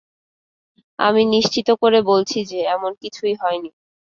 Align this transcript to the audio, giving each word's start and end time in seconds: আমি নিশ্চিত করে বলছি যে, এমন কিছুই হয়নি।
আমি 0.99 1.21
নিশ্চিত 1.25 1.67
করে 1.81 1.99
বলছি 2.01 2.39
যে, 2.45 2.59
এমন 2.75 2.91
কিছুই 3.01 3.33
হয়নি। 3.41 3.69